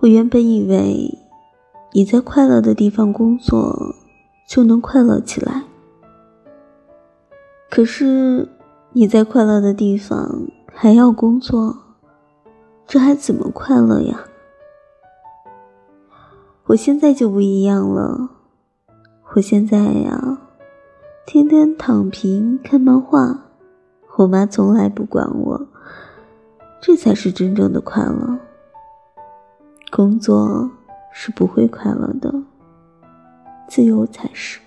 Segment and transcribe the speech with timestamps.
[0.00, 1.18] 我原本以为
[1.92, 3.96] 你在快乐的地方工作
[4.46, 5.64] 就能快乐起来，
[7.68, 8.48] 可是
[8.92, 11.76] 你在快乐的地方还要工作，
[12.86, 14.24] 这还怎么快乐呀？
[16.66, 18.30] 我现在就不一样了，
[19.34, 20.38] 我现在呀，
[21.26, 23.46] 天天躺平看漫画，
[24.18, 25.66] 我妈从来不管我，
[26.80, 28.38] 这才是真正的快乐。
[29.98, 30.70] 工作
[31.10, 32.32] 是不会快乐的
[33.66, 34.60] 自由才是。